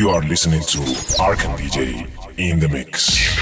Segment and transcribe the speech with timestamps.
[0.00, 0.78] You are listening to
[1.20, 2.08] Arkan DJ
[2.38, 3.39] in the mix.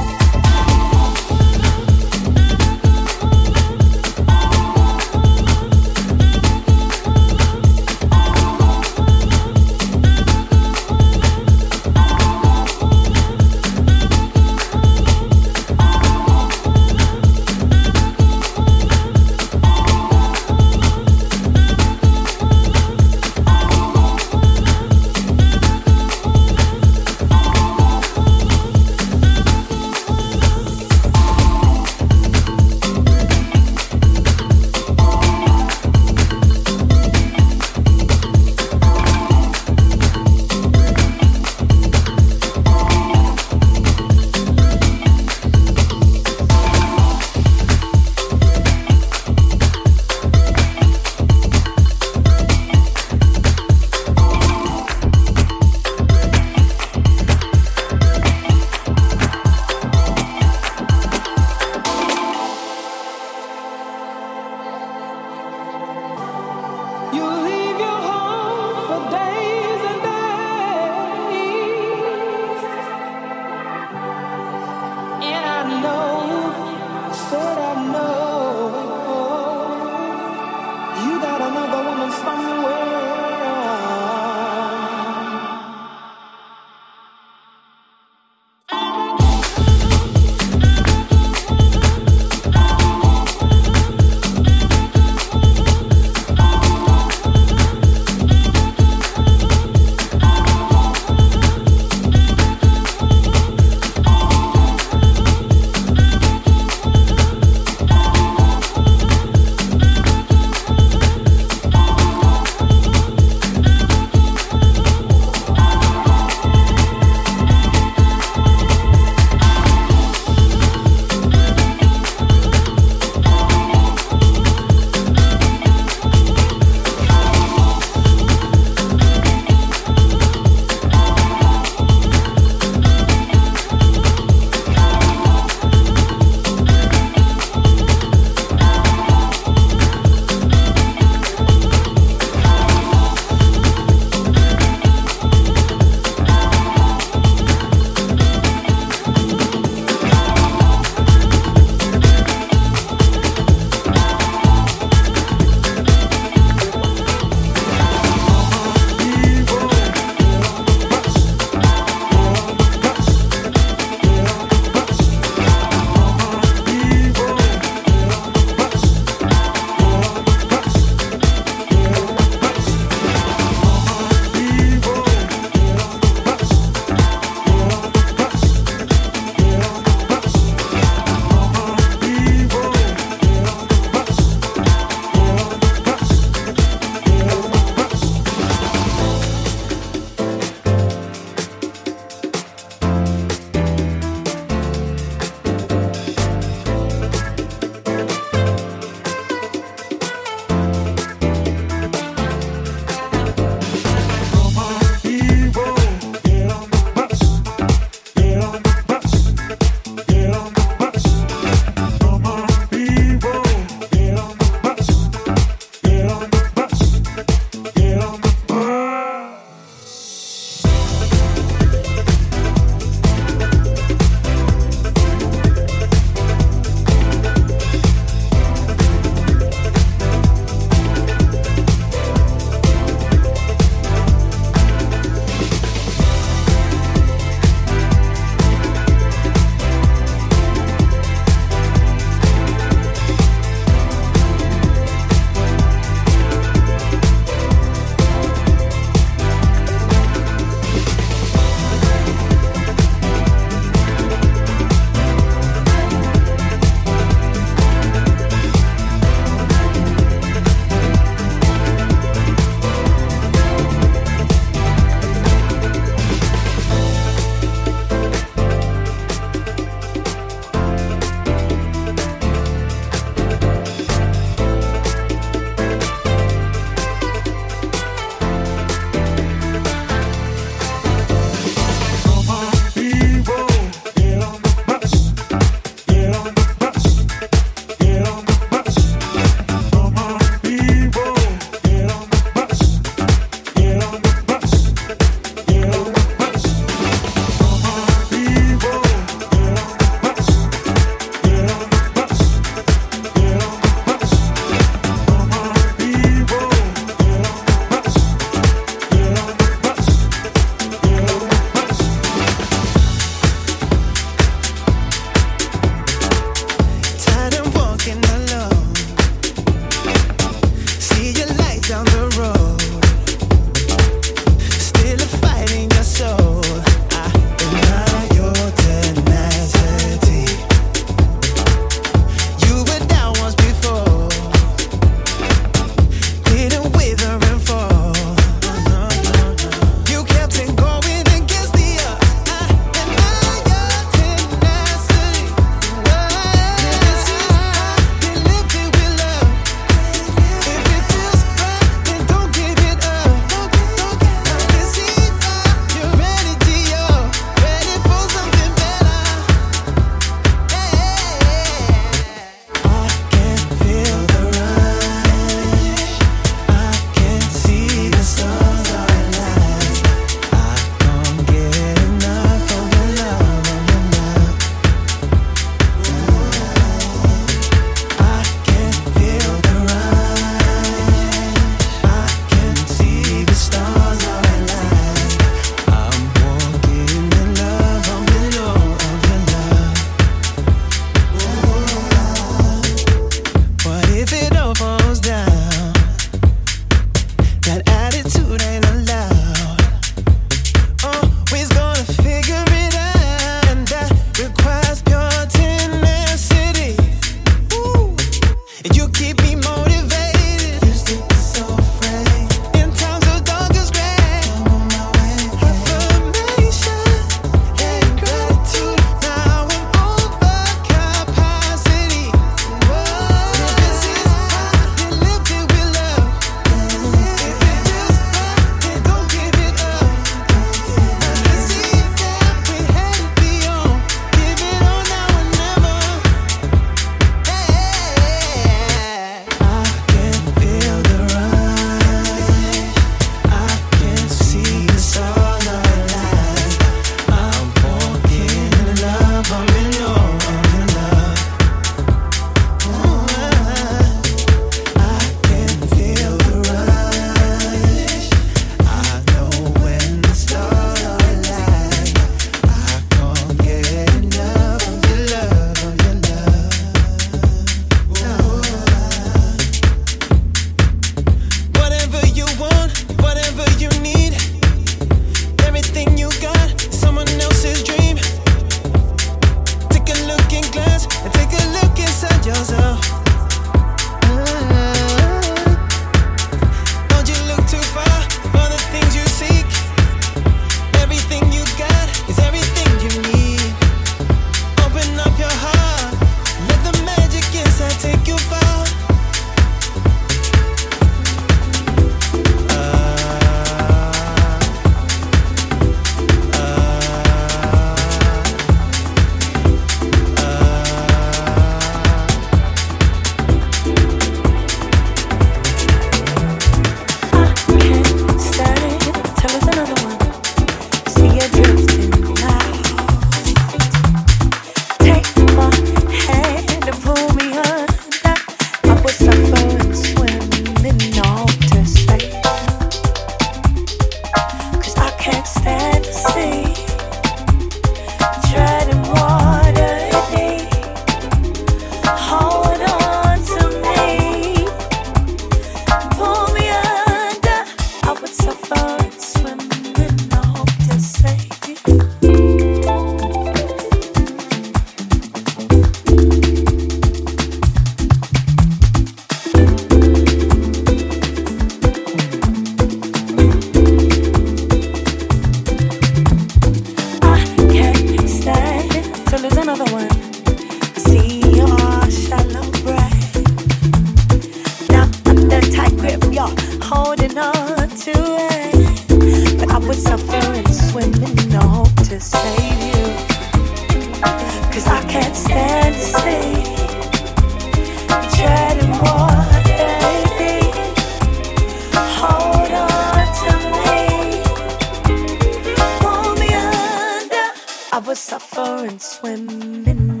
[599.00, 600.00] Stand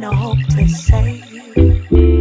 [0.50, 1.22] to see.
[1.52, 2.17] Treading water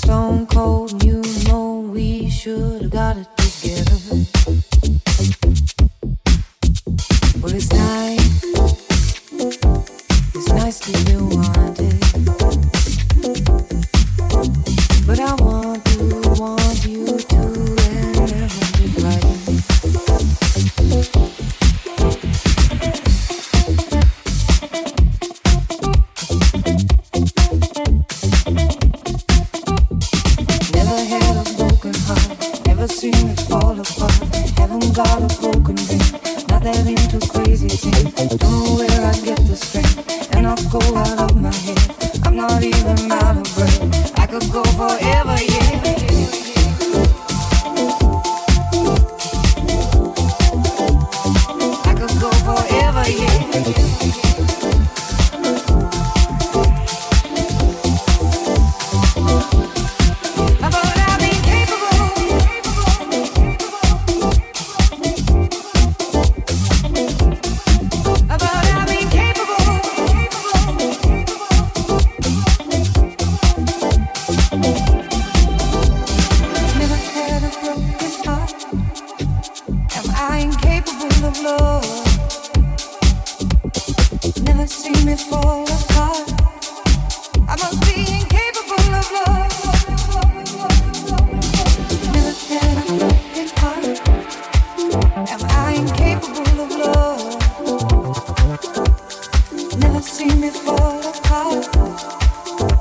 [0.00, 0.79] stone cold.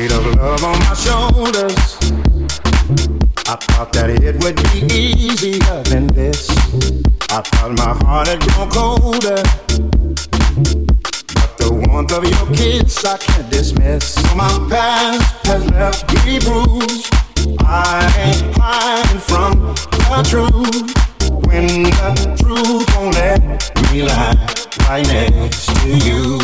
[0.02, 1.98] weight of love on my shoulders.
[3.48, 6.50] I thought that it would be easier than this.
[7.30, 9.44] I thought my heart had grown colder.
[11.38, 14.16] But the warmth of your kiss I can't dismiss.
[14.16, 17.14] So my past has left me bruised.
[17.60, 19.52] I ain't hiding from
[20.10, 20.90] the truth.
[21.46, 22.12] When the
[22.42, 23.42] truth won't let
[23.92, 24.36] me lie
[24.88, 26.40] right next to you.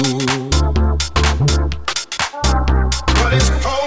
[3.29, 3.87] It's cold.